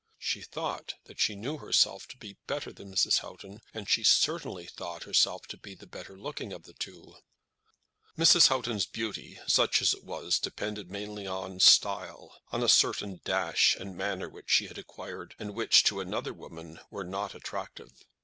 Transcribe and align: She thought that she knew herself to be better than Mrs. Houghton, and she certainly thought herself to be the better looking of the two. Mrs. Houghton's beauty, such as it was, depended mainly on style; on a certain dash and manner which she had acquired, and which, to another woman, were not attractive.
She 0.17 0.41
thought 0.41 0.95
that 1.03 1.19
she 1.19 1.35
knew 1.35 1.57
herself 1.59 2.07
to 2.07 2.17
be 2.17 2.35
better 2.47 2.73
than 2.73 2.91
Mrs. 2.91 3.19
Houghton, 3.19 3.61
and 3.71 3.87
she 3.87 4.03
certainly 4.03 4.65
thought 4.65 5.03
herself 5.03 5.45
to 5.49 5.57
be 5.57 5.75
the 5.75 5.85
better 5.85 6.17
looking 6.17 6.51
of 6.53 6.63
the 6.63 6.73
two. 6.73 7.17
Mrs. 8.17 8.47
Houghton's 8.47 8.87
beauty, 8.87 9.39
such 9.45 9.79
as 9.79 9.93
it 9.93 10.03
was, 10.03 10.39
depended 10.39 10.89
mainly 10.89 11.27
on 11.27 11.59
style; 11.59 12.41
on 12.51 12.63
a 12.63 12.67
certain 12.67 13.21
dash 13.23 13.75
and 13.75 13.95
manner 13.95 14.27
which 14.27 14.49
she 14.49 14.65
had 14.65 14.79
acquired, 14.79 15.35
and 15.37 15.53
which, 15.53 15.83
to 15.83 15.99
another 15.99 16.33
woman, 16.33 16.79
were 16.89 17.03
not 17.03 17.35
attractive. 17.35 18.03